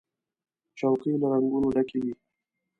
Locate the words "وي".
2.03-2.13